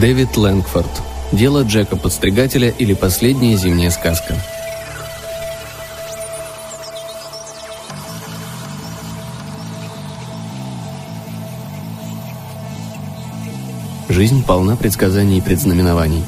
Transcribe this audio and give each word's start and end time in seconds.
Дэвид 0.00 0.36
Лэнгфорд. 0.36 0.90
Дело 1.32 1.62
Джека 1.62 1.96
Подстригателя 1.96 2.68
или 2.68 2.92
Последняя 2.92 3.56
зимняя 3.56 3.88
сказка. 3.88 4.34
Жизнь 14.10 14.44
полна 14.44 14.76
предсказаний 14.76 15.38
и 15.38 15.40
предзнаменований. 15.40 16.24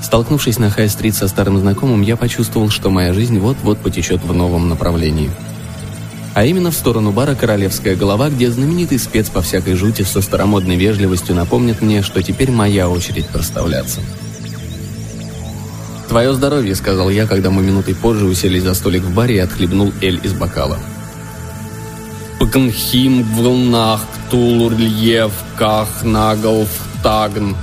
Столкнувшись 0.00 0.58
на 0.58 0.70
Хай-стрит 0.70 1.14
со 1.14 1.28
старым 1.28 1.58
знакомым, 1.58 2.00
я 2.00 2.16
почувствовал, 2.16 2.70
что 2.70 2.88
моя 2.88 3.12
жизнь 3.12 3.38
вот-вот 3.38 3.80
потечет 3.80 4.22
в 4.24 4.32
новом 4.32 4.70
направлении. 4.70 5.30
А 6.38 6.44
именно 6.44 6.70
в 6.70 6.74
сторону 6.76 7.10
бара 7.10 7.34
«Королевская 7.34 7.96
голова», 7.96 8.30
где 8.30 8.48
знаменитый 8.48 9.00
спец 9.00 9.28
по 9.28 9.42
всякой 9.42 9.74
жути 9.74 10.02
со 10.02 10.22
старомодной 10.22 10.76
вежливостью 10.76 11.34
напомнит 11.34 11.82
мне, 11.82 12.00
что 12.00 12.22
теперь 12.22 12.52
моя 12.52 12.88
очередь 12.88 13.26
проставляться. 13.26 14.00
«Твое 16.08 16.32
здоровье»,— 16.32 16.74
сказал 16.76 17.10
я, 17.10 17.26
когда 17.26 17.50
мы 17.50 17.62
минутой 17.62 17.96
позже 17.96 18.26
уселись 18.26 18.62
за 18.62 18.74
столик 18.74 19.02
в 19.02 19.12
баре 19.12 19.34
и 19.34 19.40
отхлебнул 19.40 19.92
эль 20.00 20.20
из 20.22 20.32
бокала. 20.32 20.78
«Пкнхим 22.38 23.24
в 23.24 23.42
волнах, 23.42 24.06
ктулурльев, 24.28 25.32
ках, 25.56 25.88
тагн», 27.02 27.56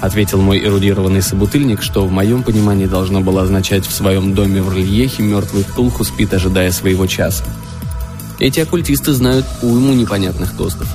ответил 0.00 0.40
мой 0.40 0.58
эрудированный 0.64 1.22
собутыльник, 1.22 1.82
что 1.82 2.06
в 2.06 2.10
моем 2.10 2.42
понимании 2.42 2.86
должно 2.86 3.20
было 3.20 3.42
означать 3.42 3.86
«в 3.86 3.92
своем 3.92 4.34
доме 4.34 4.62
в 4.62 4.74
Рельехе 4.74 5.22
мертвый 5.22 5.64
Ктулху 5.64 6.04
спит, 6.04 6.32
ожидая 6.32 6.72
своего 6.72 7.06
часа». 7.06 7.44
Эти 8.38 8.60
оккультисты 8.60 9.12
знают 9.12 9.44
уйму 9.62 9.92
непонятных 9.92 10.56
тостов. 10.56 10.88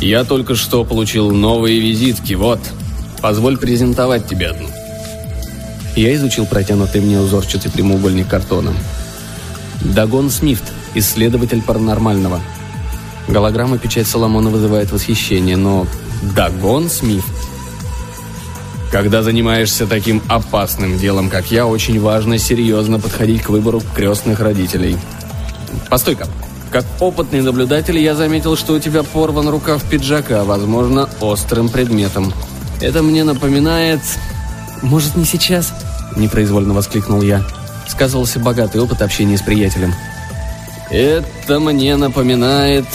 «Я 0.00 0.24
только 0.24 0.54
что 0.54 0.84
получил 0.84 1.30
новые 1.30 1.80
визитки, 1.80 2.34
вот. 2.34 2.60
Позволь 3.20 3.56
презентовать 3.56 4.28
тебе 4.28 4.48
одну». 4.48 4.68
Я 5.96 6.14
изучил 6.14 6.46
протянутый 6.46 7.00
мне 7.00 7.18
узорчатый 7.18 7.72
прямоугольник 7.72 8.28
картона. 8.28 8.72
Дагон 9.80 10.30
Смифт, 10.30 10.64
исследователь 10.94 11.62
паранормального. 11.62 12.40
Голограмма 13.26 13.78
печать 13.78 14.06
Соломона 14.06 14.50
вызывает 14.50 14.92
восхищение, 14.92 15.56
но 15.56 15.86
Дагон 16.22 16.88
Смифт 16.88 17.48
когда 18.90 19.22
занимаешься 19.22 19.86
таким 19.86 20.22
опасным 20.28 20.98
делом, 20.98 21.28
как 21.28 21.50
я, 21.50 21.66
очень 21.66 22.00
важно 22.00 22.38
серьезно 22.38 22.98
подходить 22.98 23.42
к 23.42 23.50
выбору 23.50 23.82
крестных 23.94 24.40
родителей. 24.40 24.96
Постой-ка. 25.90 26.26
Как 26.70 26.84
опытный 27.00 27.42
наблюдатель 27.42 27.98
я 27.98 28.14
заметил, 28.14 28.56
что 28.56 28.74
у 28.74 28.78
тебя 28.78 29.02
порван 29.02 29.48
рукав 29.48 29.82
пиджака, 29.84 30.44
возможно, 30.44 31.08
острым 31.20 31.68
предметом. 31.68 32.32
Это 32.80 33.02
мне 33.02 33.24
напоминает... 33.24 34.00
Может, 34.82 35.16
не 35.16 35.24
сейчас? 35.24 35.72
Непроизвольно 36.16 36.72
воскликнул 36.72 37.20
я. 37.22 37.42
Сказывался 37.88 38.38
богатый 38.38 38.80
опыт 38.80 39.02
общения 39.02 39.36
с 39.36 39.42
приятелем. 39.42 39.94
Это 40.90 41.60
мне 41.60 41.96
напоминает... 41.96 42.86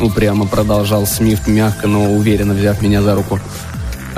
Упрямо 0.00 0.46
продолжал 0.46 1.06
Смифт, 1.06 1.48
мягко, 1.48 1.86
но 1.86 2.12
уверенно 2.12 2.54
взяв 2.54 2.80
меня 2.82 3.02
за 3.02 3.14
руку 3.14 3.40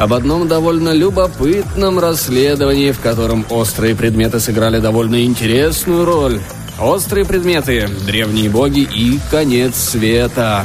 об 0.00 0.14
одном 0.14 0.48
довольно 0.48 0.95
любопытном 0.95 1.98
расследовании, 1.98 2.91
в 2.91 3.00
котором 3.00 3.45
острые 3.50 3.95
предметы 3.95 4.41
сыграли 4.41 4.78
довольно 4.78 5.22
интересную 5.25 6.06
роль. 6.06 6.41
Острые 6.81 7.27
предметы, 7.27 7.87
древние 8.06 8.49
боги 8.49 8.81
и 8.81 9.21
конец 9.31 9.77
света. 9.77 10.65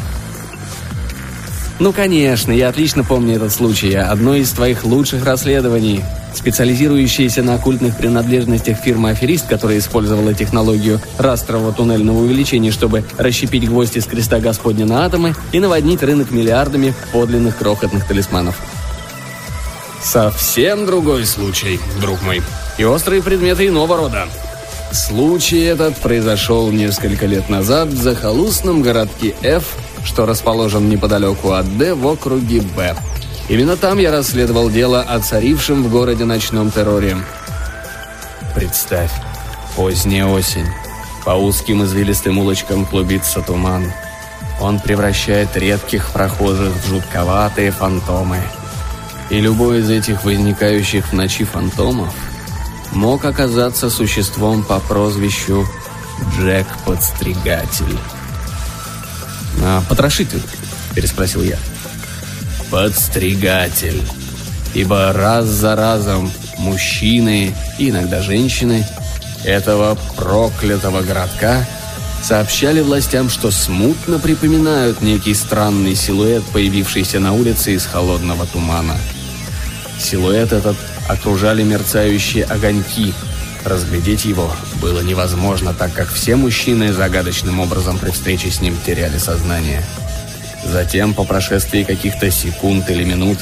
Ну, 1.77 1.91
конечно, 1.91 2.53
я 2.53 2.69
отлично 2.69 3.03
помню 3.03 3.35
этот 3.35 3.51
случай. 3.51 3.93
Одно 3.95 4.35
из 4.35 4.51
твоих 4.51 4.85
лучших 4.85 5.25
расследований. 5.25 6.03
Специализирующаяся 6.33 7.43
на 7.43 7.55
оккультных 7.55 7.97
принадлежностях 7.97 8.77
фирма 8.77 9.09
«Аферист», 9.09 9.47
которая 9.47 9.79
использовала 9.79 10.33
технологию 10.33 11.01
растрового 11.17 11.73
туннельного 11.73 12.19
увеличения, 12.19 12.71
чтобы 12.71 13.03
расщепить 13.17 13.67
гвоздь 13.67 13.97
из 13.97 14.05
креста 14.05 14.39
Господня 14.39 14.85
на 14.85 15.05
атомы 15.05 15.35
и 15.51 15.59
наводнить 15.59 16.01
рынок 16.01 16.31
миллиардами 16.31 16.93
подлинных 17.11 17.57
крохотных 17.57 18.07
талисманов. 18.07 18.57
Совсем 20.01 20.85
другой 20.85 21.25
случай, 21.25 21.79
друг 21.99 22.21
мой. 22.21 22.41
И 22.77 22.85
острые 22.85 23.21
предметы 23.21 23.67
иного 23.67 23.97
рода. 23.97 24.27
Случай 24.91 25.59
этот 25.59 25.97
произошел 25.97 26.71
несколько 26.71 27.25
лет 27.25 27.49
назад 27.49 27.89
в 27.89 28.01
захолустном 28.01 28.81
городке 28.81 29.35
F, 29.41 29.75
что 30.05 30.25
расположен 30.25 30.87
неподалеку 30.89 31.51
от 31.51 31.77
Д 31.77 31.93
в 31.93 32.07
округе 32.07 32.61
Б. 32.61 32.95
Именно 33.49 33.75
там 33.75 33.97
я 33.99 34.11
расследовал 34.11 34.69
дело 34.69 35.01
о 35.01 35.19
царившем 35.19 35.83
в 35.83 35.91
городе 35.91 36.23
ночном 36.23 36.71
терроре. 36.71 37.17
Представь, 38.55 39.11
поздняя 39.75 40.25
осень. 40.25 40.67
По 41.25 41.31
узким 41.31 41.83
извилистым 41.83 42.37
улочкам 42.37 42.85
клубится 42.85 43.41
туман. 43.41 43.91
Он 44.61 44.79
превращает 44.79 45.57
редких 45.57 46.11
прохожих 46.11 46.73
в 46.73 46.87
жутковатые 46.87 47.71
фантомы– 47.71 48.39
и 49.29 49.39
любой 49.39 49.79
из 49.79 49.89
этих 49.89 50.23
возникающих 50.23 51.07
в 51.07 51.13
ночи 51.13 51.43
фантомов 51.43 52.13
мог 52.91 53.25
оказаться 53.25 53.89
существом 53.89 54.63
по 54.63 54.79
прозвищу 54.79 55.65
Джек 56.37 56.67
Подстригатель. 56.85 57.97
«А 59.61 59.81
потрошитель?»– 59.87 60.41
переспросил 60.95 61.43
я. 61.43 61.57
«Подстригатель. 62.69 64.01
Ибо 64.73 65.13
раз 65.13 65.45
за 65.45 65.75
разом 65.75 66.31
мужчины 66.57 67.55
и 67.77 67.89
иногда 67.89 68.21
женщины 68.21 68.85
этого 69.43 69.97
проклятого 70.17 71.01
городка 71.01 71.65
сообщали 72.23 72.81
властям, 72.81 73.29
что 73.29 73.51
смутно 73.51 74.19
припоминают 74.19 75.01
некий 75.01 75.33
странный 75.33 75.95
силуэт, 75.95 76.43
появившийся 76.45 77.19
на 77.19 77.33
улице 77.33 77.75
из 77.75 77.85
холодного 77.85 78.45
тумана– 78.47 78.97
Силуэт 79.99 80.51
этот 80.53 80.75
окружали 81.07 81.63
мерцающие 81.63 82.43
огоньки. 82.43 83.13
Разглядеть 83.65 84.25
его 84.25 84.51
было 84.79 84.99
невозможно, 85.01 85.73
так 85.73 85.91
как 85.93 86.07
все 86.09 86.35
мужчины 86.35 86.93
загадочным 86.93 87.59
образом 87.59 87.97
при 87.97 88.11
встрече 88.11 88.51
с 88.51 88.61
ним 88.61 88.77
теряли 88.85 89.17
сознание. 89.17 89.83
Затем, 90.63 91.15
по 91.15 91.23
прошествии 91.23 91.83
каких-то 91.83 92.29
секунд 92.29 92.87
или 92.91 93.03
минут, 93.03 93.39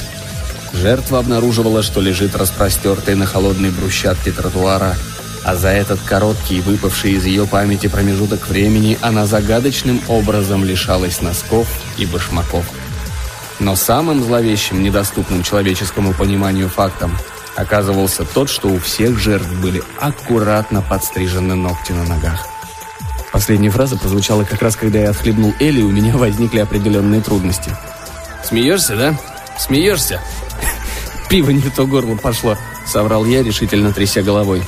жертва 0.72 1.18
обнаруживала, 1.18 1.82
что 1.82 2.00
лежит 2.00 2.34
распростертой 2.36 3.16
на 3.16 3.26
холодной 3.26 3.70
брусчатке 3.70 4.32
тротуара, 4.32 4.96
а 5.44 5.56
за 5.56 5.68
этот 5.68 6.00
короткий, 6.00 6.62
выпавший 6.62 7.12
из 7.12 7.26
ее 7.26 7.46
памяти 7.46 7.88
промежуток 7.88 8.48
времени, 8.48 8.96
она 9.02 9.26
загадочным 9.26 10.00
образом 10.08 10.64
лишалась 10.64 11.20
носков 11.20 11.68
и 11.98 12.06
башмаков. 12.06 12.64
Но 13.60 13.76
самым 13.76 14.24
зловещим, 14.24 14.82
недоступным 14.82 15.42
человеческому 15.42 16.14
пониманию 16.14 16.70
фактом 16.70 17.14
оказывался 17.56 18.24
тот, 18.24 18.48
что 18.48 18.68
у 18.68 18.78
всех 18.78 19.18
жертв 19.18 19.52
были 19.60 19.82
аккуратно 20.00 20.82
подстрижены 20.82 21.54
ногти 21.54 21.92
на 21.92 22.04
ногах. 22.04 22.46
Последняя 23.32 23.70
фраза 23.70 23.96
прозвучала 23.96 24.44
как 24.44 24.62
раз, 24.62 24.76
когда 24.76 25.00
я 25.00 25.10
отхлебнул 25.10 25.52
Элли, 25.58 25.80
и 25.80 25.84
у 25.84 25.90
меня 25.90 26.16
возникли 26.16 26.60
определенные 26.60 27.20
трудности. 27.20 27.76
«Смеешься, 28.44 28.96
да? 28.96 29.18
Смеешься?» 29.58 30.20
«Пиво 31.28 31.50
не 31.50 31.60
в 31.60 31.74
то 31.74 31.86
горло 31.86 32.16
пошло»,— 32.16 32.56
соврал 32.86 33.24
я, 33.24 33.42
решительно 33.42 33.92
тряся 33.92 34.22
головой. 34.22 34.62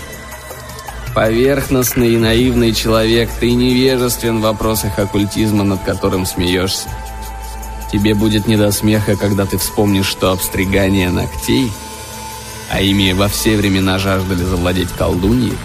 «Поверхностный 1.15 2.15
и 2.15 2.19
наивный 2.19 2.73
человек, 2.73 3.31
ты 3.39 3.53
невежествен 3.53 4.39
в 4.39 4.43
вопросах 4.43 4.99
оккультизма, 4.99 5.63
над 5.63 5.83
которым 5.85 6.27
смеешься. 6.27 6.89
Тебе 7.93 8.15
будет 8.15 8.49
не 8.49 8.57
до 8.57 8.73
смеха, 8.73 9.17
когда 9.17 9.47
ты 9.47 9.59
вспомнишь, 9.59 10.07
что 10.07 10.33
обстригание 10.33 11.11
ногтей, 11.11 11.71
а 12.71 12.81
ими 12.81 13.13
во 13.13 13.29
все 13.29 13.57
времена 13.57 13.99
жаждали 13.99 14.43
завладеть 14.43 14.91
колдуньи, 14.93 15.57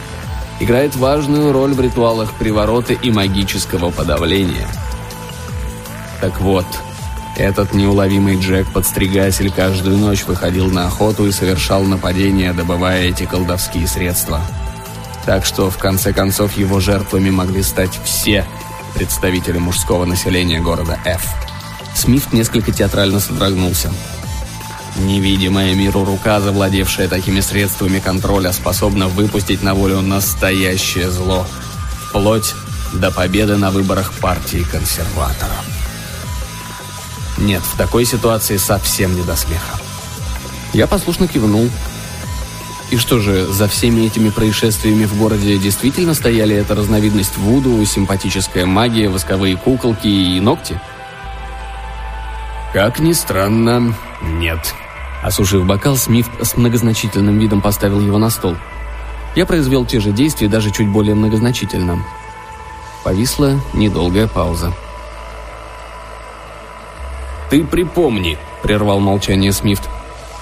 играет 0.59 0.95
важную 0.95 1.51
роль 1.51 1.73
в 1.73 1.81
ритуалах 1.81 2.33
приворота 2.33 2.93
и 2.93 3.11
магического 3.11 3.91
подавления. 3.91 4.67
Так 6.19 6.39
вот, 6.39 6.67
этот 7.37 7.73
неуловимый 7.73 8.37
Джек-подстригатель 8.37 9.51
каждую 9.51 9.97
ночь 9.97 10.25
выходил 10.25 10.69
на 10.69 10.85
охоту 10.85 11.25
и 11.25 11.31
совершал 11.31 11.83
нападения, 11.83 12.53
добывая 12.53 13.03
эти 13.05 13.25
колдовские 13.25 13.87
средства. 13.87 14.41
Так 15.25 15.45
что, 15.45 15.69
в 15.69 15.77
конце 15.77 16.13
концов, 16.13 16.57
его 16.57 16.79
жертвами 16.79 17.29
могли 17.29 17.63
стать 17.63 17.99
все 18.03 18.45
представители 18.93 19.57
мужского 19.57 20.05
населения 20.05 20.59
города 20.59 20.99
F. 21.05 21.33
Смит 21.95 22.33
несколько 22.33 22.71
театрально 22.71 23.19
содрогнулся. 23.19 23.91
Невидимая 24.97 25.73
миру 25.73 26.03
рука, 26.03 26.41
завладевшая 26.41 27.07
такими 27.07 27.39
средствами 27.39 27.99
контроля, 27.99 28.51
способна 28.51 29.07
выпустить 29.07 29.63
на 29.63 29.73
волю 29.73 30.01
настоящее 30.01 31.09
зло. 31.09 31.47
Вплоть 32.09 32.53
до 32.93 33.09
победы 33.09 33.57
на 33.57 33.71
выборах 33.71 34.13
партии 34.13 34.65
консерваторов. 34.69 35.65
Нет, 37.37 37.61
в 37.61 37.77
такой 37.77 38.05
ситуации 38.05 38.57
совсем 38.57 39.15
не 39.15 39.23
до 39.23 39.35
смеха. 39.35 39.79
Я 40.73 40.87
послушно 40.87 41.27
кивнул. 41.27 41.69
И 42.91 42.97
что 42.97 43.19
же, 43.19 43.45
за 43.47 43.69
всеми 43.69 44.05
этими 44.05 44.29
происшествиями 44.29 45.05
в 45.05 45.17
городе 45.17 45.57
действительно 45.57 46.13
стояли 46.13 46.55
эта 46.55 46.75
разновидность 46.75 47.37
вуду, 47.37 47.83
симпатическая 47.85 48.65
магия, 48.65 49.07
восковые 49.07 49.55
куколки 49.55 50.07
и 50.07 50.41
ногти? 50.41 50.79
Как 52.73 52.99
ни 52.99 53.13
странно, 53.13 53.95
нет. 54.21 54.73
Осушив 55.23 55.65
бокал, 55.65 55.95
Смит 55.95 56.25
с 56.41 56.57
многозначительным 56.57 57.37
видом 57.37 57.61
поставил 57.61 57.99
его 57.99 58.17
на 58.17 58.29
стол. 58.29 58.55
Я 59.35 59.45
произвел 59.45 59.85
те 59.85 59.99
же 59.99 60.11
действия, 60.11 60.47
даже 60.47 60.71
чуть 60.71 60.89
более 60.89 61.15
многозначительно. 61.15 62.03
Повисла 63.03 63.59
недолгая 63.73 64.27
пауза. 64.27 64.73
«Ты 67.49 67.63
припомни»,— 67.63 68.37
прервал 68.63 68.99
молчание 68.99 69.51
Смифт. 69.51 69.89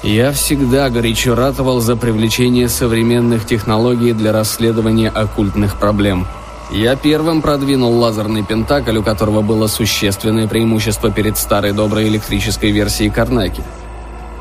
«Я 0.03 0.31
всегда 0.31 0.89
горячо 0.89 1.35
ратовал 1.35 1.81
за 1.81 1.95
привлечение 1.95 2.69
современных 2.69 3.45
технологий 3.45 4.13
для 4.13 4.31
расследования 4.31 5.09
оккультных 5.09 5.77
проблем. 5.77 6.27
Я 6.71 6.95
первым 6.95 7.41
продвинул 7.41 7.97
лазерный 7.97 8.43
пентакль, 8.43 8.97
у 8.97 9.03
которого 9.03 9.41
было 9.41 9.65
существенное 9.65 10.47
преимущество 10.47 11.11
перед 11.11 11.35
старой 11.37 11.71
доброй 11.71 12.07
электрической 12.07 12.69
версией 12.69 13.09
Карнаки. 13.09 13.63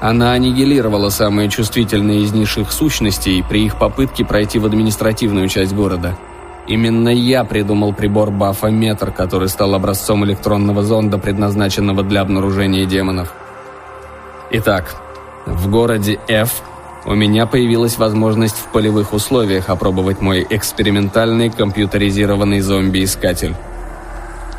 Она 0.00 0.32
аннигилировала 0.32 1.08
самые 1.08 1.48
чувствительные 1.48 2.22
из 2.22 2.32
низших 2.32 2.70
сущностей 2.70 3.42
при 3.42 3.64
их 3.64 3.78
попытке 3.78 4.26
пройти 4.26 4.58
в 4.58 4.66
административную 4.66 5.48
часть 5.48 5.72
города. 5.72 6.18
Именно 6.66 7.08
я 7.08 7.44
придумал 7.44 7.94
прибор 7.94 8.30
Бафометр, 8.30 9.10
который 9.10 9.48
стал 9.48 9.74
образцом 9.74 10.22
электронного 10.26 10.82
зонда, 10.82 11.16
предназначенного 11.16 12.02
для 12.02 12.20
обнаружения 12.20 12.84
демонов. 12.84 13.32
Итак, 14.50 14.94
в 15.46 15.70
городе 15.70 16.20
F 16.28 16.62
у 17.08 17.14
меня 17.14 17.46
появилась 17.46 17.96
возможность 17.96 18.56
в 18.56 18.70
полевых 18.70 19.14
условиях 19.14 19.70
опробовать 19.70 20.20
мой 20.20 20.46
экспериментальный 20.50 21.48
компьютеризированный 21.48 22.60
зомби-искатель. 22.60 23.54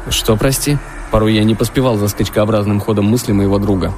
Что, 0.09 0.35
прости? 0.35 0.79
Порой 1.11 1.35
я 1.35 1.43
не 1.43 1.53
поспевал 1.53 1.97
за 1.97 2.07
скачкообразным 2.07 2.79
ходом 2.79 3.05
мысли 3.05 3.33
моего 3.33 3.59
друга. 3.59 3.93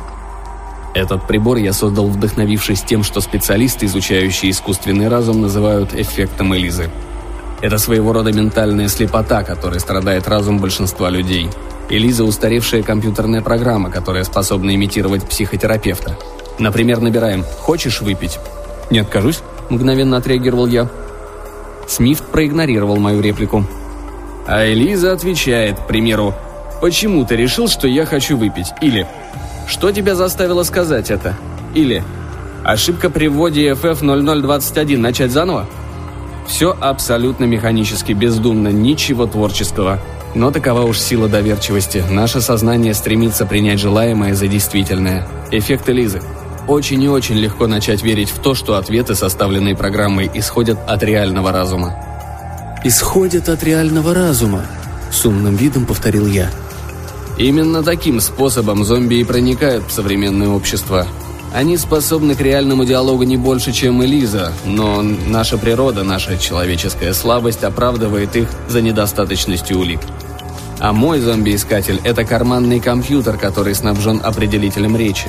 Этот 0.93 1.25
прибор 1.27 1.55
я 1.59 1.71
создал, 1.71 2.09
вдохновившись 2.09 2.81
тем, 2.81 3.03
что 3.03 3.21
специалисты, 3.21 3.85
изучающие 3.85 4.51
искусственный 4.51 5.07
разум, 5.07 5.39
называют 5.39 5.93
эффектом 5.93 6.53
Элизы. 6.53 6.89
Это 7.61 7.77
своего 7.77 8.11
рода 8.11 8.33
ментальная 8.33 8.89
слепота, 8.89 9.43
которой 9.43 9.79
страдает 9.79 10.27
разум 10.27 10.59
большинства 10.59 11.09
людей. 11.09 11.49
Элиза– 11.89 12.23
устаревшая 12.25 12.83
компьютерная 12.83 13.41
программа, 13.41 13.89
которая 13.89 14.25
способна 14.25 14.75
имитировать 14.75 15.23
психотерапевта. 15.23 16.17
Например, 16.61 16.99
набираем 16.99 17.43
«Хочешь 17.59 18.01
выпить?» 18.01 18.37
«Не 18.91 18.99
откажусь»,– 18.99 19.41
мгновенно 19.69 20.17
отреагировал 20.17 20.67
я. 20.67 20.87
Смифт 21.87 22.23
проигнорировал 22.25 22.97
мою 22.97 23.19
реплику. 23.19 23.65
А 24.47 24.63
Элиза 24.65 25.11
отвечает, 25.11 25.79
к 25.79 25.87
примеру, 25.87 26.35
«Почему 26.79 27.25
ты 27.25 27.35
решил, 27.35 27.67
что 27.67 27.87
я 27.87 28.05
хочу 28.05 28.37
выпить?» 28.37 28.67
Или 28.79 29.07
что 29.67 29.91
тебя 29.91 30.13
заставило 30.13 30.61
сказать 30.61 31.09
это? 31.09 31.35
Или 31.73 32.03
ошибка 32.63 33.09
при 33.09 33.27
вводе 33.27 33.71
FF0021 33.71 34.97
начать 34.97 35.31
заново? 35.31 35.65
Все 36.47 36.77
абсолютно 36.79 37.45
механически, 37.45 38.11
бездумно, 38.11 38.67
ничего 38.67 39.25
творческого. 39.25 39.99
Но 40.35 40.51
такова 40.51 40.81
уж 40.81 40.99
сила 40.99 41.27
доверчивости. 41.27 42.03
Наше 42.11 42.39
сознание 42.39 42.93
стремится 42.93 43.47
принять 43.47 43.79
желаемое 43.79 44.35
за 44.35 44.47
действительное. 44.47 45.27
Эффект 45.51 45.89
Элизы. 45.89 46.21
Очень 46.67 47.03
и 47.03 47.09
очень 47.09 47.35
легко 47.35 47.67
начать 47.67 48.03
верить 48.03 48.29
в 48.29 48.39
то, 48.39 48.53
что 48.53 48.75
ответы, 48.75 49.15
составленные 49.15 49.75
программой, 49.75 50.29
исходят 50.33 50.77
от 50.87 51.03
реального 51.03 51.51
разума. 51.51 51.95
«Исходят 52.83 53.49
от 53.49 53.63
реального 53.63 54.13
разума»,— 54.13 54.65
с 55.11 55.25
умным 55.25 55.55
видом 55.55 55.85
повторил 55.85 56.25
я. 56.27 56.49
Именно 57.37 57.83
таким 57.83 58.19
способом 58.19 58.83
зомби 58.83 59.15
и 59.15 59.23
проникают 59.23 59.85
в 59.87 59.91
современное 59.91 60.49
общество. 60.49 61.07
Они 61.53 61.75
способны 61.75 62.35
к 62.35 62.41
реальному 62.41 62.85
диалогу 62.85 63.23
не 63.23 63.35
больше, 63.35 63.71
чем 63.71 64.03
Элиза, 64.03 64.53
но 64.63 65.01
наша 65.01 65.57
природа, 65.57 66.03
наша 66.03 66.37
человеческая 66.37 67.13
слабость 67.13 67.63
оправдывает 67.63 68.35
их 68.35 68.47
за 68.69 68.81
недостаточностью 68.81 69.79
улик. 69.79 69.99
А 70.79 70.93
мой 70.93 71.19
зомби-искатель– 71.19 71.99
это 72.03 72.23
карманный 72.23 72.79
компьютер, 72.79 73.37
который 73.37 73.75
снабжен 73.75 74.21
определителем 74.23 74.95
речи. 74.95 75.27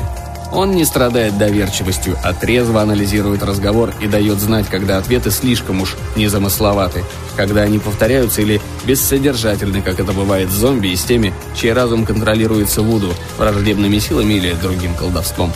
Он 0.53 0.73
не 0.73 0.85
страдает 0.85 1.39
доверчивостью, 1.39 2.19
а 2.23 2.35
трезво 2.35 2.83
анализирует 2.83 3.43
разговор 3.43 3.95
и 4.01 4.07
дает 4.07 4.39
знать, 4.39 4.67
когда 4.69 4.99
ответы 4.99 5.31
слишком 5.31 5.81
уж 5.81 5.97
незамысловаты, 6.15 7.05
когда 7.37 7.63
они 7.63 7.79
повторяются 7.79 8.43
или 8.43 8.61
бессодержательны, 8.85 9.81
как 9.81 9.99
это 9.99 10.13
бывает 10.13 10.51
с 10.51 10.55
зомби 10.55 10.89
и 10.89 10.97
с 10.97 11.05
теми, 11.05 11.33
чей 11.57 11.73
разум 11.73 12.05
контролируется 12.05 12.83
Вуду, 12.83 13.15
враждебными 13.39 13.99
силами 13.99 14.35
или 14.35 14.53
другим 14.53 14.95
колдовством. 14.95 15.53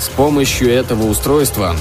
С 0.00 0.08
помощью 0.08 0.72
этого 0.72 1.04
устройства... 1.04 1.76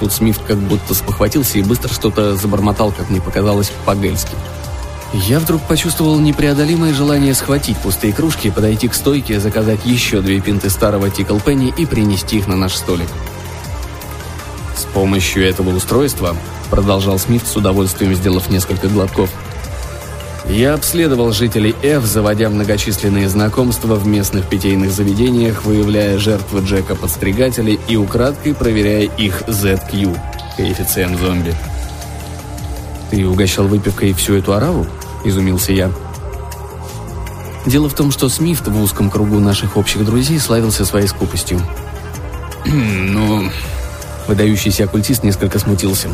Тут 0.00 0.12
Смит 0.12 0.36
как 0.48 0.56
будто 0.56 0.94
спохватился 0.94 1.58
и 1.58 1.62
быстро 1.62 1.88
что-то 1.94 2.34
забормотал, 2.34 2.90
как 2.90 3.08
мне 3.08 3.20
показалось, 3.20 3.70
по-гельски. 3.84 4.34
Я 5.14 5.40
вдруг 5.40 5.60
почувствовал 5.62 6.18
непреодолимое 6.18 6.94
желание 6.94 7.34
схватить 7.34 7.76
пустые 7.76 8.14
кружки, 8.14 8.50
подойти 8.50 8.88
к 8.88 8.94
стойке, 8.94 9.40
заказать 9.40 9.84
еще 9.84 10.22
две 10.22 10.40
пинты 10.40 10.70
старого 10.70 11.10
Тикл 11.10 11.38
Пенни 11.38 11.72
и 11.76 11.84
принести 11.84 12.38
их 12.38 12.48
на 12.48 12.56
наш 12.56 12.74
столик. 12.74 13.08
С 14.74 14.84
помощью 14.84 15.46
этого 15.46 15.68
устройства, 15.76 16.34
продолжал 16.70 17.18
Смит 17.18 17.46
с 17.46 17.54
удовольствием 17.56 18.14
сделав 18.14 18.48
несколько 18.48 18.88
глотков, 18.88 19.30
я 20.48 20.74
обследовал 20.74 21.32
жителей 21.32 21.74
F, 21.82 22.04
заводя 22.04 22.48
многочисленные 22.48 23.28
знакомства 23.28 23.94
в 23.94 24.06
местных 24.06 24.48
питейных 24.48 24.90
заведениях, 24.90 25.64
выявляя 25.64 26.18
жертвы 26.18 26.60
Джека-подстригателей 26.60 27.78
и 27.86 27.96
украдкой 27.96 28.54
проверяя 28.54 29.02
их 29.02 29.42
ZQ, 29.42 30.18
коэффициент 30.56 31.18
зомби. 31.20 31.54
«Ты 33.10 33.26
угощал 33.26 33.66
выпивкой 33.66 34.14
всю 34.14 34.34
эту 34.34 34.54
ораву?»– 34.54 34.86
изумился 35.24 35.72
я. 35.72 35.90
Дело 37.66 37.88
в 37.88 37.94
том, 37.94 38.10
что 38.10 38.28
Смифт 38.28 38.66
в 38.66 38.82
узком 38.82 39.10
кругу 39.10 39.38
наших 39.38 39.76
общих 39.76 40.04
друзей 40.04 40.38
славился 40.38 40.84
своей 40.84 41.06
скупостью. 41.06 41.60
«Ну...» 42.64 43.50
Выдающийся 44.26 44.84
оккультист 44.84 45.24
несколько 45.24 45.58
смутился. 45.58 46.08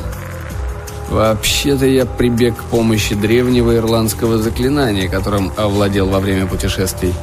«Вообще-то 1.10 1.86
я 1.86 2.06
прибег 2.06 2.56
к 2.56 2.64
помощи 2.64 3.14
древнего 3.14 3.76
ирландского 3.76 4.38
заклинания, 4.38 5.08
которым 5.08 5.52
овладел 5.56 6.08
во 6.08 6.18
время 6.20 6.46
путешествий. 6.46 7.14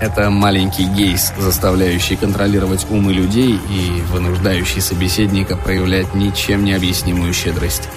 Это 0.00 0.30
маленький 0.30 0.84
гейс, 0.84 1.32
заставляющий 1.38 2.16
контролировать 2.16 2.86
умы 2.90 3.12
людей 3.12 3.60
и 3.70 4.02
вынуждающий 4.10 4.80
собеседника 4.80 5.56
проявлять 5.56 6.14
ничем 6.14 6.64
не 6.64 6.72
объяснимую 6.72 7.32
щедрость. 7.32 7.88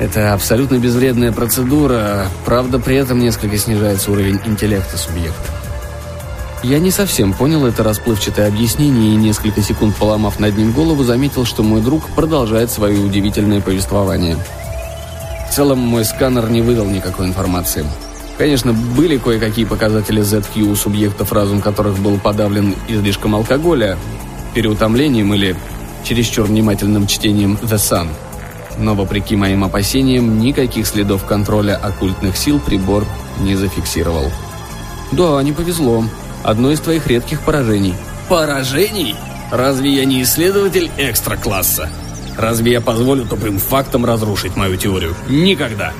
Это 0.00 0.32
абсолютно 0.32 0.78
безвредная 0.78 1.32
процедура, 1.32 2.28
правда, 2.44 2.78
при 2.78 2.96
этом 2.96 3.18
несколько 3.18 3.58
снижается 3.58 4.12
уровень 4.12 4.40
интеллекта 4.46 4.96
субъекта. 4.96 5.52
Я 6.62 6.78
не 6.78 6.90
совсем 6.90 7.32
понял 7.32 7.66
это 7.66 7.82
расплывчатое 7.82 8.48
объяснение 8.48 9.14
и 9.14 9.16
несколько 9.16 9.60
секунд 9.62 9.96
поломав 9.96 10.38
над 10.38 10.56
ним 10.56 10.72
голову, 10.72 11.02
заметил, 11.02 11.44
что 11.44 11.62
мой 11.62 11.80
друг 11.80 12.08
продолжает 12.10 12.70
свое 12.70 12.98
удивительное 12.98 13.60
повествование. 13.60 14.36
В 15.48 15.54
целом, 15.54 15.78
мой 15.78 16.04
сканер 16.04 16.48
не 16.48 16.62
выдал 16.62 16.86
никакой 16.86 17.26
информации. 17.26 17.84
Конечно, 18.36 18.72
были 18.72 19.18
кое-какие 19.18 19.64
показатели 19.64 20.22
ZQ 20.22 20.62
у 20.62 20.76
субъектов, 20.76 21.32
разум 21.32 21.60
которых 21.60 21.98
был 21.98 22.18
подавлен 22.18 22.76
излишком 22.86 23.34
алкоголя, 23.34 23.98
переутомлением 24.54 25.34
или 25.34 25.56
чересчур 26.04 26.46
внимательным 26.46 27.08
чтением 27.08 27.58
«The 27.62 27.76
Sun», 27.76 28.08
но, 28.78 28.94
вопреки 28.94 29.36
моим 29.36 29.64
опасениям, 29.64 30.38
никаких 30.38 30.86
следов 30.86 31.24
контроля 31.24 31.76
оккультных 31.76 32.36
сил 32.36 32.60
прибор 32.60 33.04
не 33.40 33.54
зафиксировал. 33.54 34.30
«Да, 35.12 35.42
не 35.42 35.52
повезло. 35.52 36.04
Одно 36.42 36.70
из 36.70 36.80
твоих 36.80 37.06
редких 37.06 37.40
поражений». 37.40 37.94
«Поражений? 38.28 39.16
Разве 39.50 39.94
я 39.94 40.04
не 40.04 40.22
исследователь 40.22 40.90
экстра-класса? 40.98 41.88
Разве 42.36 42.72
я 42.72 42.80
позволю 42.80 43.24
тупым 43.24 43.58
фактам 43.58 44.04
разрушить 44.04 44.56
мою 44.56 44.76
теорию? 44.76 45.14
Никогда!» 45.28 45.92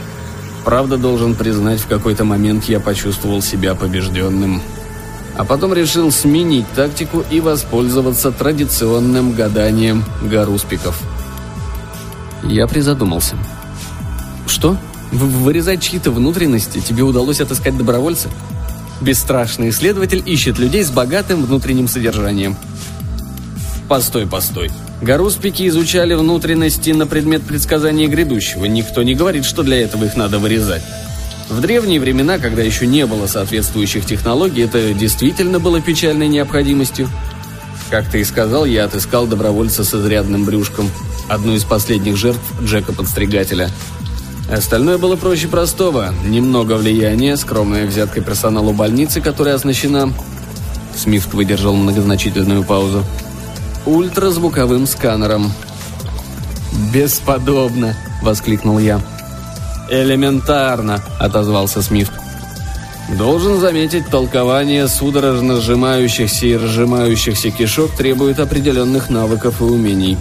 Правда, 0.65 0.99
должен 0.99 1.35
признать, 1.35 1.81
в 1.81 1.87
какой-то 1.87 2.25
момент 2.25 2.65
я 2.65 2.81
почувствовал 2.81 3.41
себя 3.41 3.75
побежденным. 3.75 4.61
А 5.37 5.45
потом 5.45 5.73
решил 5.73 6.11
сменить 6.11 6.67
тактику 6.75 7.25
и 7.31 7.41
воспользоваться 7.41 8.31
традиционным 8.33 9.33
гаданием 9.33 10.05
гаруспиков– 10.23 11.01
я 12.43 12.67
призадумался. 12.67 13.37
«Что? 14.47 14.77
В 15.13 15.43
вырезать 15.45 15.83
чьи-то 15.83 16.11
внутренности 16.11 16.81
тебе 16.81 17.03
удалось 17.03 17.41
отыскать 17.41 17.77
добровольца?» 17.77 18.29
Бесстрашный 19.01 19.71
исследователь 19.71 20.23
ищет 20.27 20.59
людей 20.59 20.83
с 20.83 20.91
богатым 20.91 21.45
внутренним 21.45 21.87
содержанием. 21.87 22.57
Постой, 23.89 24.27
постой. 24.27 24.71
Гаруспики 25.01 25.69
изучали 25.69 26.15
внутренности 26.15 26.91
на 26.91 27.07
предмет 27.07 27.43
предсказания 27.43 28.09
грядущего. 28.09 28.65
Никто 28.65 29.03
не 29.03 29.15
говорит, 29.15 29.45
что 29.45 29.63
для 29.63 29.81
этого 29.81 30.05
их 30.05 30.17
надо 30.17 30.39
вырезать. 30.39 30.83
В 31.49 31.61
древние 31.61 32.01
времена, 32.01 32.39
когда 32.39 32.63
еще 32.63 32.87
не 32.87 33.07
было 33.07 33.27
соответствующих 33.27 34.05
технологий, 34.05 34.63
это 34.63 34.93
действительно 34.93 35.61
было 35.61 35.81
печальной 35.81 36.29
необходимостью. 36.29 37.09
Как 37.91 38.11
ты 38.11 38.21
и 38.21 38.25
сказал, 38.25 38.67
я 38.67 38.85
отыскал 38.85 39.27
добровольца 39.27 39.83
с 39.83 39.95
изрядным 39.95 40.45
брюшком, 40.45 40.91
одну 41.29 41.55
из 41.55 41.65
последних 41.65 42.17
жертв 42.17 42.43
Джека-подстригателя. 42.63 43.71
Остальное 44.51 44.99
было 44.99 45.17
проще 45.17 45.49
простого. 45.49 46.15
Немного 46.25 46.75
влияния, 46.75 47.37
скромная 47.37 47.87
взятка 47.87 48.21
персоналу 48.21 48.73
больницы, 48.73 49.21
которая 49.21 49.55
оснащена... 49.55 50.13
Смифт 50.95 51.33
выдержал 51.33 51.77
многозначительную 51.77 52.65
паузу. 52.65 53.05
Ультразвуковым 53.87 54.87
сканером. 54.87 55.53
«Бесподобно!»— 56.93 57.97
воскликнул 58.23 58.79
я. 58.79 59.01
«Элементарно!»— 59.91 61.03
отозвался 61.19 61.83
Смифт. 61.83 62.13
Должен 63.17 63.59
заметить, 63.59 64.09
толкование 64.09 64.87
судорожно 64.87 65.61
сжимающихся 65.61 66.47
и 66.47 66.57
разжимающихся 66.57 67.51
кишок 67.51 67.97
требует 67.97 68.39
определенных 68.39 69.09
навыков 69.09 69.61
и 69.61 69.65
умений. 69.65 70.19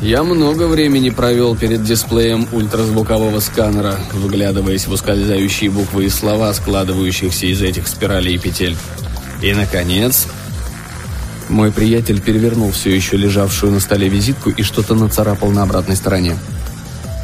Я 0.00 0.22
много 0.22 0.68
времени 0.68 1.10
провел 1.10 1.56
перед 1.56 1.82
дисплеем 1.82 2.46
ультразвукового 2.52 3.40
сканера, 3.40 3.96
выглядываясь 4.12 4.86
в 4.86 4.92
ускользающие 4.92 5.68
буквы 5.70 6.04
и 6.04 6.08
слова, 6.08 6.52
складывающихся 6.54 7.46
из 7.46 7.60
этих 7.60 7.88
спиралей 7.88 8.34
и 8.34 8.38
петель. 8.38 8.76
И, 9.42 9.52
наконец... 9.52 10.26
Мой 11.48 11.70
приятель 11.70 12.20
перевернул 12.20 12.72
все 12.72 12.94
еще 12.94 13.16
лежавшую 13.16 13.70
на 13.70 13.78
столе 13.78 14.08
визитку 14.08 14.50
и 14.50 14.62
что-то 14.62 14.96
нацарапал 14.96 15.50
на 15.52 15.62
обратной 15.62 15.94
стороне. 15.94 16.36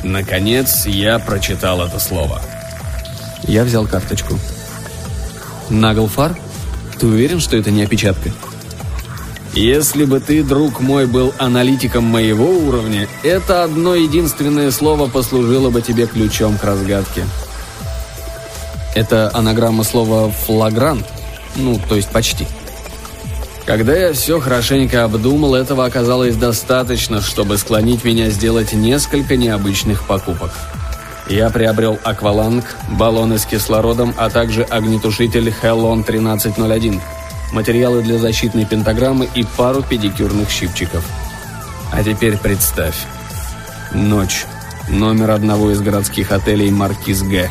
Наконец, 0.04 0.86
я 0.86 1.18
прочитал 1.18 1.84
это 1.84 1.98
слово. 1.98 2.40
Я 3.42 3.64
взял 3.64 3.84
карточку. 3.84 4.38
Наглфар? 5.72 6.36
Ты 6.98 7.06
уверен, 7.06 7.40
что 7.40 7.56
это 7.56 7.70
не 7.70 7.82
опечатка? 7.82 8.30
Если 9.54 10.04
бы 10.04 10.20
ты, 10.20 10.42
друг 10.42 10.80
мой, 10.80 11.06
был 11.06 11.34
аналитиком 11.38 12.04
моего 12.04 12.48
уровня, 12.48 13.08
это 13.22 13.64
одно 13.64 13.94
единственное 13.94 14.70
слово 14.70 15.08
послужило 15.08 15.70
бы 15.70 15.82
тебе 15.82 16.06
ключом 16.06 16.56
к 16.56 16.64
разгадке. 16.64 17.24
Это 18.94 19.30
анаграмма 19.34 19.84
слова 19.84 20.30
«флагрант», 20.30 21.06
ну, 21.56 21.80
то 21.88 21.96
есть 21.96 22.08
почти. 22.08 22.46
Когда 23.64 23.94
я 23.94 24.12
все 24.12 24.40
хорошенько 24.40 25.04
обдумал, 25.04 25.54
этого 25.54 25.84
оказалось 25.84 26.36
достаточно, 26.36 27.20
чтобы 27.20 27.58
склонить 27.58 28.04
меня 28.04 28.28
сделать 28.30 28.72
несколько 28.72 29.36
необычных 29.36 30.06
покупок. 30.06 30.52
Я 31.28 31.50
приобрел 31.50 31.98
акваланг, 32.02 32.76
баллоны 32.90 33.38
с 33.38 33.46
кислородом, 33.46 34.14
а 34.16 34.28
также 34.28 34.64
огнетушитель 34.64 35.48
Hellon 35.62 36.02
1301, 36.02 37.00
материалы 37.52 38.02
для 38.02 38.18
защитной 38.18 38.66
пентаграммы 38.66 39.28
и 39.34 39.44
пару 39.44 39.82
педикюрных 39.82 40.50
щипчиков. 40.50 41.04
А 41.92 42.02
теперь 42.02 42.36
представь. 42.38 43.06
Ночь. 43.92 44.46
Номер 44.88 45.30
одного 45.30 45.70
из 45.70 45.80
городских 45.80 46.32
отелей 46.32 46.70
«Маркиз 46.70 47.22
Г». 47.22 47.50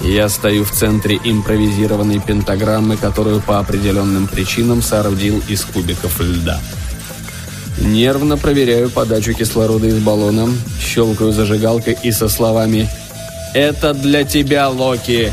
Я 0.00 0.28
стою 0.28 0.64
в 0.64 0.70
центре 0.70 1.18
импровизированной 1.22 2.20
пентаграммы, 2.20 2.96
которую 2.96 3.40
по 3.40 3.58
определенным 3.58 4.26
причинам 4.26 4.82
соорудил 4.82 5.42
из 5.48 5.64
кубиков 5.64 6.20
льда. 6.20 6.60
Нервно 7.78 8.36
проверяю 8.36 8.90
подачу 8.90 9.34
кислорода 9.34 9.86
из 9.86 9.98
баллона, 9.98 10.48
щелкаю 10.80 11.32
зажигалкой 11.32 11.96
и 12.02 12.12
со 12.12 12.28
словами 12.28 12.88
«Это 13.52 13.94
для 13.94 14.24
тебя, 14.24 14.68
Локи!» 14.68 15.32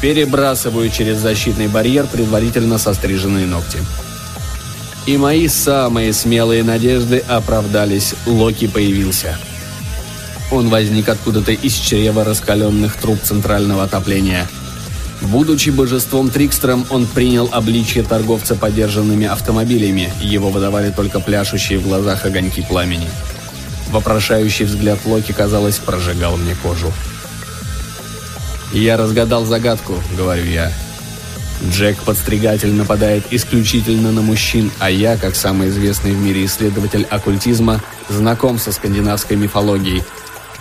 перебрасываю 0.00 0.90
через 0.90 1.18
защитный 1.18 1.66
барьер 1.66 2.06
предварительно 2.06 2.78
состриженные 2.78 3.46
ногти. 3.46 3.78
И 5.06 5.16
мои 5.16 5.48
самые 5.48 6.12
смелые 6.12 6.62
надежды 6.62 7.22
оправдались. 7.26 8.14
Локи 8.26 8.68
появился. 8.68 9.36
Он 10.52 10.68
возник 10.68 11.08
откуда-то 11.08 11.52
из 11.52 11.74
чрева 11.74 12.22
раскаленных 12.24 12.96
труб 12.96 13.18
центрального 13.22 13.84
отопления– 13.84 14.48
Будучи 15.20 15.70
божеством-трикстером, 15.70 16.86
он 16.90 17.06
принял 17.06 17.48
обличье 17.52 18.02
торговца 18.02 18.54
подержанными 18.54 19.26
автомобилями, 19.26 20.12
его 20.20 20.50
выдавали 20.50 20.90
только 20.90 21.18
пляшущие 21.20 21.78
в 21.78 21.82
глазах 21.82 22.24
огоньки 22.24 22.62
пламени. 22.62 23.08
Вопрошающий 23.90 24.64
взгляд 24.64 24.98
Локи, 25.04 25.32
казалось, 25.32 25.78
прожигал 25.78 26.36
мне 26.36 26.54
кожу. 26.62 26.92
«Я 28.72 28.96
разгадал 28.96 29.44
загадку»,— 29.44 29.94
говорю 30.16 30.44
я. 30.44 30.72
Джек-подстригатель 31.70 32.72
нападает 32.72 33.24
исключительно 33.30 34.12
на 34.12 34.22
мужчин, 34.22 34.70
а 34.78 34.90
я, 34.90 35.16
как 35.16 35.34
самый 35.34 35.70
известный 35.70 36.12
в 36.12 36.18
мире 36.18 36.44
исследователь 36.44 37.04
оккультизма, 37.10 37.82
знаком 38.08 38.58
со 38.58 38.70
скандинавской 38.70 39.36
мифологией. 39.36 40.04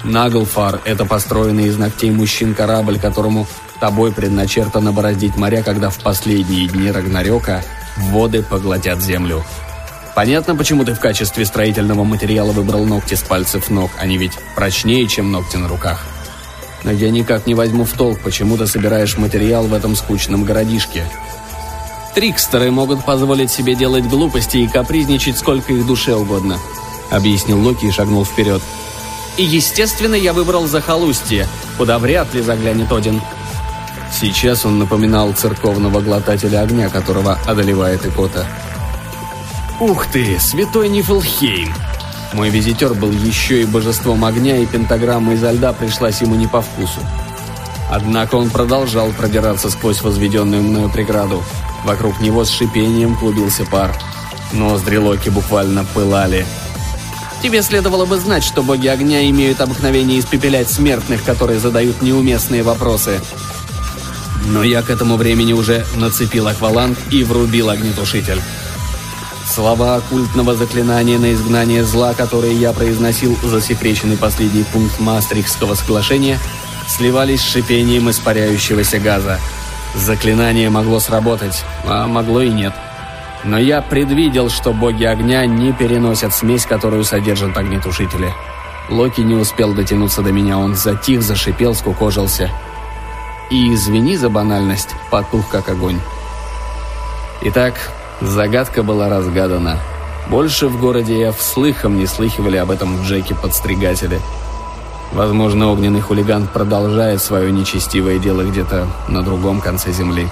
Наглфар— 0.03 0.81
это 0.85 1.05
построенный 1.05 1.67
из 1.67 1.77
ногтей 1.77 2.09
мужчин 2.09 2.55
корабль, 2.55 2.99
которому 2.99 3.47
Тобой 3.79 4.11
предначертано 4.11 4.91
бороздить 4.91 5.35
моря, 5.35 5.61
когда 5.61 5.89
в 5.89 5.99
последние 5.99 6.67
дни 6.67 6.89
Рагнарёка 6.89 7.63
воды 7.97 8.41
поглотят 8.41 9.01
землю. 9.01 9.43
Понятно, 10.15 10.55
почему 10.55 10.83
ты 10.83 10.95
в 10.95 10.99
качестве 10.99 11.45
строительного 11.45 12.03
материала 12.03 12.51
выбрал 12.51 12.85
ногти 12.85 13.13
с 13.13 13.21
пальцев 13.21 13.69
ног, 13.69 13.91
они 13.99 14.17
ведь 14.17 14.33
прочнее, 14.55 15.07
чем 15.07 15.31
ногти 15.31 15.57
на 15.57 15.67
руках. 15.67 16.07
Но 16.83 16.91
я 16.91 17.11
никак 17.11 17.45
не 17.45 17.53
возьму 17.53 17.83
в 17.85 17.91
толк, 17.91 18.19
почему 18.21 18.57
ты 18.57 18.65
собираешь 18.65 19.17
материал 19.17 19.67
в 19.67 19.73
этом 19.75 19.95
скучном 19.95 20.43
городишке. 20.43 21.03
Трикстеры 22.15 22.71
могут 22.71 23.05
позволить 23.05 23.51
себе 23.51 23.75
делать 23.75 24.05
глупости 24.05 24.57
и 24.57 24.67
капризничать 24.67 25.37
сколько 25.37 25.71
их 25.71 25.85
душе 25.85 26.15
угодно, 26.15 26.57
объяснил 27.11 27.59
Локи 27.61 27.85
и 27.85 27.91
шагнул 27.91 28.25
вперед. 28.25 28.63
И, 29.37 29.43
естественно, 29.43 30.15
я 30.15 30.33
выбрал 30.33 30.65
захолустье, 30.65 31.47
куда 31.77 31.99
вряд 31.99 32.33
ли 32.33 32.41
заглянет 32.41 32.91
Один. 32.91 33.21
Сейчас 34.11 34.65
он 34.65 34.79
напоминал 34.79 35.33
церковного 35.33 36.01
глотателя 36.01 36.61
огня, 36.61 36.89
которого 36.89 37.37
одолевает 37.45 38.05
икота. 38.05 38.45
«Ух 39.79 40.07
ты, 40.07 40.39
святой 40.39 40.89
Нифлхейм!» 40.89 41.73
Мой 42.33 42.49
визитер 42.49 42.93
был 42.93 43.11
еще 43.11 43.61
и 43.61 43.65
божеством 43.65 44.25
огня, 44.25 44.57
и 44.57 44.65
пентаграмма 44.65 45.33
изо 45.33 45.51
льда 45.51 45.71
пришлась 45.73 46.21
ему 46.21 46.35
не 46.35 46.47
по 46.47 46.61
вкусу. 46.61 46.99
Однако 47.89 48.35
он 48.35 48.49
продолжал 48.49 49.11
продираться 49.11 49.69
сквозь 49.69 50.01
возведенную 50.01 50.61
мною 50.61 50.89
преграду. 50.89 51.43
Вокруг 51.85 52.19
него 52.19 52.43
с 52.43 52.49
шипением 52.49 53.15
клубился 53.15 53.65
пар. 53.65 53.97
Ноздри 54.51 54.97
Локи 54.97 55.29
буквально 55.29 55.85
пылали. 55.93 56.45
Тебе 57.41 57.61
следовало 57.61 58.05
бы 58.05 58.17
знать, 58.17 58.43
что 58.43 58.63
боги 58.63 58.87
огня 58.87 59.29
имеют 59.29 59.61
обыкновение 59.61 60.19
испепелять 60.19 60.69
смертных, 60.69 61.23
которые 61.23 61.59
задают 61.59 62.01
неуместные 62.01 62.63
вопросы. 62.63 63.21
Но 64.45 64.63
я 64.63 64.81
к 64.81 64.89
этому 64.89 65.17
времени 65.17 65.53
уже 65.53 65.85
нацепил 65.95 66.47
акваланг 66.47 66.97
и 67.11 67.23
врубил 67.23 67.69
огнетушитель. 67.69 68.41
Слова 69.45 69.95
оккультного 69.95 70.55
заклинания 70.55 71.17
на 71.17 71.33
изгнание 71.33 71.83
зла, 71.83 72.13
которые 72.13 72.53
я 72.53 72.73
произносил, 72.73 73.37
засекреченный 73.41 74.17
последний 74.17 74.63
пункт 74.63 74.99
Мастрихского 74.99 75.73
соглашения, 75.73 76.37
сливались 76.87 77.41
с 77.41 77.51
шипением 77.51 78.09
испаряющегося 78.09 78.99
газа. 78.99 79.39
Заклинание 79.95 80.69
могло 80.69 80.99
сработать, 80.99 81.63
а 81.85 82.07
могло 82.07 82.41
и 82.41 82.49
нет. 82.49 82.73
Но 83.43 83.57
я 83.57 83.81
предвидел, 83.81 84.49
что 84.49 84.73
боги 84.73 85.05
огня 85.05 85.45
не 85.45 85.71
переносят 85.71 86.33
смесь, 86.33 86.65
которую 86.65 87.03
содержат 87.03 87.57
огнетушители. 87.57 88.33
Локи 88.89 89.21
не 89.21 89.35
успел 89.35 89.73
дотянуться 89.73 90.21
до 90.21 90.31
меня, 90.31 90.57
он 90.57 90.75
затих, 90.75 91.21
зашипел, 91.21 91.73
скукожился– 91.73 92.51
и, 93.49 93.73
извини 93.73 94.17
за 94.17 94.29
банальность, 94.29 94.89
потух 95.09 95.49
как 95.49 95.69
огонь. 95.69 95.99
Итак, 97.41 97.75
загадка 98.21 98.83
была 98.83 99.09
разгадана. 99.09 99.77
Больше 100.29 100.67
в 100.67 100.79
городе 100.79 101.19
я 101.19 101.31
вслыхом 101.31 101.97
не 101.97 102.05
слыхивали 102.05 102.57
об 102.57 102.71
этом 102.71 103.01
Джеке-подстригателе. 103.03 104.19
Возможно, 105.13 105.71
огненный 105.71 106.01
хулиган 106.01 106.47
продолжает 106.47 107.21
свое 107.21 107.51
нечестивое 107.51 108.19
дело 108.19 108.41
где-то 108.41 108.87
на 109.07 109.23
другом 109.23 109.61
конце 109.61 109.91
земли. 109.91 110.27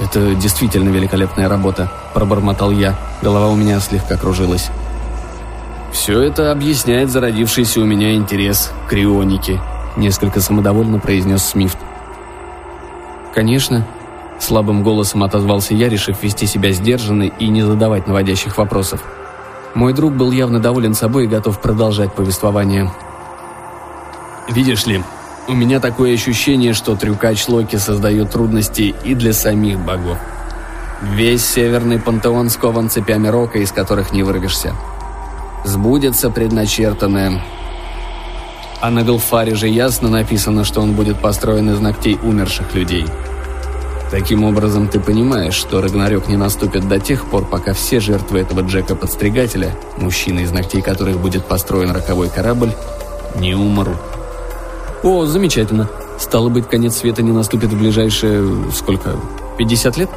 «Это 0.00 0.34
действительно 0.34 0.88
великолепная 0.88 1.48
работа»,– 1.48 1.92
пробормотал 2.14 2.70
я. 2.70 2.98
Голова 3.22 3.48
у 3.48 3.54
меня 3.54 3.78
слегка 3.80 4.16
кружилась. 4.16 4.70
«Все 5.92 6.20
это 6.20 6.50
объясняет 6.50 7.10
зародившийся 7.10 7.80
у 7.80 7.84
меня 7.84 8.14
интерес 8.14 8.72
к 8.86 8.90
крионике»,– 8.90 9.60
несколько 9.96 10.40
самодовольно 10.40 10.98
произнес 10.98 11.44
Смифт. 11.44 11.76
Конечно. 13.34 13.86
Слабым 14.38 14.82
голосом 14.82 15.22
отозвался 15.22 15.74
я, 15.74 15.88
решив 15.88 16.22
вести 16.22 16.46
себя 16.46 16.72
сдержанно 16.72 17.24
и 17.24 17.48
не 17.48 17.62
задавать 17.62 18.06
наводящих 18.06 18.56
вопросов. 18.56 19.02
Мой 19.74 19.92
друг 19.92 20.14
был 20.14 20.32
явно 20.32 20.60
доволен 20.60 20.94
собой 20.94 21.24
и 21.24 21.28
готов 21.28 21.60
продолжать 21.60 22.12
повествование. 22.14 22.90
«Видишь 24.48 24.86
ли, 24.86 25.02
у 25.46 25.52
меня 25.52 25.78
такое 25.78 26.14
ощущение, 26.14 26.72
что 26.72 26.96
трюкач 26.96 27.46
Локи 27.48 27.76
создает 27.76 28.30
трудности 28.30 28.94
и 29.04 29.14
для 29.14 29.32
самих 29.32 29.78
богов. 29.78 30.18
Весь 31.02 31.44
северный 31.44 31.98
пантеон 31.98 32.50
скован 32.50 32.90
цепями 32.90 33.28
рока, 33.28 33.58
из 33.58 33.72
которых 33.72 34.12
не 34.12 34.22
вырвешься. 34.22 34.74
Сбудется 35.64 36.30
предначертанное. 36.30 37.42
А 38.80 38.90
на 38.90 39.02
Галфаре 39.02 39.54
же 39.54 39.68
ясно 39.68 40.08
написано, 40.08 40.64
что 40.64 40.80
он 40.80 40.92
будет 40.94 41.18
построен 41.18 41.70
из 41.70 41.80
ногтей 41.80 42.18
умерших 42.22 42.74
людей». 42.74 43.06
Таким 44.10 44.42
образом, 44.42 44.88
ты 44.88 44.98
понимаешь, 44.98 45.54
что 45.54 45.80
Рагнарёк 45.80 46.26
не 46.26 46.36
наступит 46.36 46.88
до 46.88 46.98
тех 46.98 47.26
пор, 47.26 47.44
пока 47.46 47.74
все 47.74 48.00
жертвы 48.00 48.40
этого 48.40 48.62
Джека-подстригателя, 48.62 49.70
мужчины, 49.98 50.40
из 50.40 50.50
ногтей 50.50 50.82
которых 50.82 51.20
будет 51.20 51.44
построен 51.44 51.92
роковой 51.92 52.28
корабль, 52.28 52.72
не 53.36 53.54
умрут. 53.54 53.98
О, 55.04 55.26
замечательно. 55.26 55.88
Стало 56.18 56.48
быть, 56.48 56.68
конец 56.68 56.96
света 56.96 57.22
не 57.22 57.30
наступит 57.30 57.70
в 57.70 57.78
ближайшие... 57.78 58.72
сколько? 58.72 59.14
50 59.58 59.96
лет? 59.96 60.10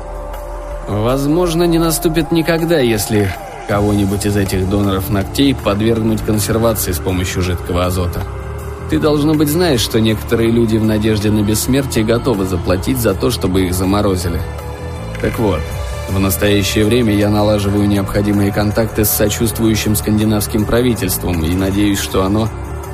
Возможно, 0.87 1.63
не 1.63 1.77
наступит 1.77 2.31
никогда, 2.31 2.79
если 2.79 3.31
кого-нибудь 3.67 4.25
из 4.25 4.35
этих 4.35 4.67
доноров 4.69 5.11
ногтей 5.11 5.53
подвергнуть 5.53 6.21
консервации 6.21 6.91
с 6.91 6.99
помощью 6.99 7.43
жидкого 7.43 7.85
азота. 7.85 8.23
Ты, 8.93 8.99
должно 8.99 9.33
быть, 9.33 9.49
знаешь, 9.49 9.81
что 9.81 9.99
некоторые 9.99 10.51
люди 10.51 10.77
в 10.77 10.85
надежде 10.85 11.31
на 11.31 11.41
бессмертие 11.41 12.05
готовы 12.05 12.45
заплатить 12.45 12.99
за 12.99 13.15
то, 13.15 13.31
чтобы 13.31 13.63
их 13.63 13.73
заморозили. 13.73 14.39
Так 15.19 15.39
вот, 15.39 15.61
в 16.09 16.19
настоящее 16.19 16.85
время 16.85 17.11
я 17.15 17.31
налаживаю 17.31 17.87
необходимые 17.87 18.51
контакты 18.51 19.03
с 19.03 19.09
сочувствующим 19.09 19.95
скандинавским 19.95 20.63
правительством 20.65 21.43
и 21.43 21.55
надеюсь, 21.55 21.97
что 21.97 22.23
оно 22.23 22.49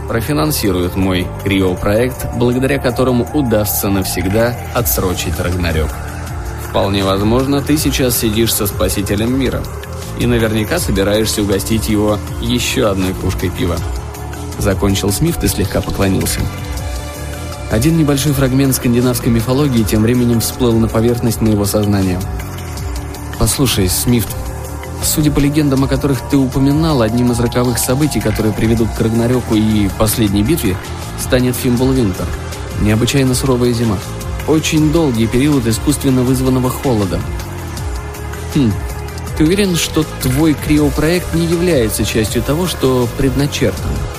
профинансирует 0.07 0.95
мой 0.95 1.27
крио-проект, 1.43 2.27
благодаря 2.37 2.79
которому 2.79 3.27
удастся 3.33 3.89
навсегда 3.89 4.55
отсрочить 4.73 5.37
Рагнарёк. 5.37 5.89
Вполне 6.69 7.03
возможно, 7.03 7.61
ты 7.61 7.75
сейчас 7.75 8.17
сидишь 8.17 8.53
со 8.53 8.67
спасителем 8.67 9.37
мира 9.37 9.61
и 10.17 10.25
наверняка 10.25 10.79
собираешься 10.79 11.41
угостить 11.41 11.89
его 11.89 12.17
еще 12.41 12.87
одной 12.87 13.13
кружкой 13.13 13.49
пива. 13.49 13.75
Закончил 14.59 15.11
Смифт 15.11 15.43
и 15.43 15.47
слегка 15.47 15.81
поклонился. 15.81 16.41
Один 17.71 17.97
небольшой 17.97 18.33
фрагмент 18.33 18.75
скандинавской 18.75 19.31
мифологии 19.31 19.83
тем 19.83 20.01
временем 20.01 20.41
всплыл 20.41 20.73
на 20.73 20.87
поверхность 20.87 21.39
моего 21.39 21.65
сознания. 21.65 22.19
«Послушай, 23.39 23.87
Смифт, 23.87 24.27
судя 25.01 25.31
по 25.31 25.39
легендам, 25.39 25.85
о 25.85 25.87
которых 25.87 26.19
ты 26.29 26.35
упоминал, 26.35 27.01
одним 27.01 27.31
из 27.31 27.39
роковых 27.39 27.77
событий, 27.77 28.19
которые 28.19 28.53
приведут 28.53 28.89
к 28.89 28.99
Рагнарёку 28.99 29.55
и 29.55 29.87
последней 29.97 30.43
битве, 30.43 30.75
станет 31.19 31.55
Фимбулвинтер. 31.55 32.25
Необычайно 32.81 33.35
суровая 33.35 33.71
зима. 33.71 33.97
Очень 34.47 34.91
долгий 34.91 35.27
период 35.27 35.67
искусственно 35.67 36.23
вызванного 36.23 36.69
холода. 36.69 37.21
Хм, 38.55 38.73
ты 39.37 39.43
уверен, 39.45 39.75
что 39.75 40.03
твой 40.21 40.53
криопроект 40.53 41.33
не 41.33 41.45
является 41.45 42.03
частью 42.03 42.41
того, 42.41 42.67
что 42.67 43.07
предначертано?» 43.17 44.18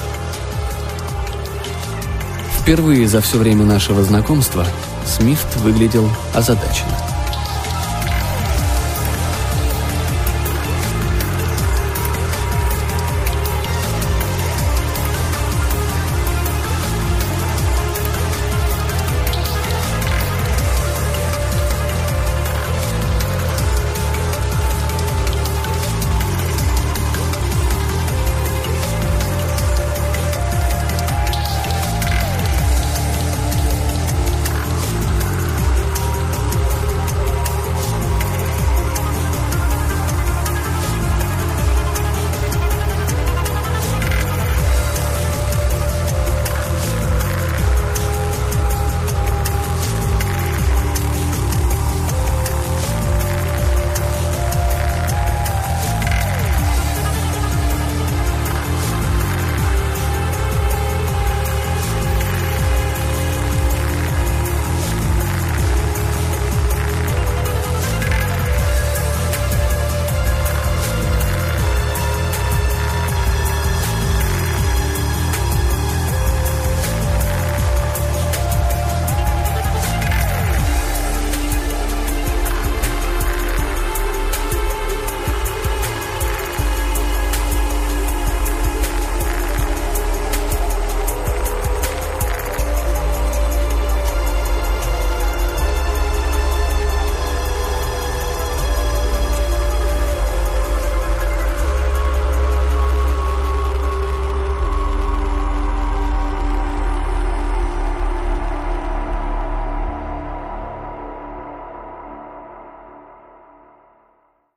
Впервые 2.60 3.08
за 3.08 3.22
все 3.22 3.38
время 3.38 3.64
нашего 3.64 4.04
знакомства 4.04 4.66
Смифт 5.06 5.56
выглядел 5.56 6.08
озадаченно. 6.34 7.09